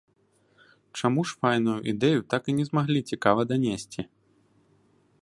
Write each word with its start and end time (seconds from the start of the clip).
Чаму 1.01 1.25
ж 1.31 1.37
файную 1.43 1.77
ідэю 1.93 2.19
так 2.35 2.43
і 2.53 2.57
не 2.61 2.65
змаглі 2.71 3.07
цікава 3.13 3.41
данесці? 3.55 4.01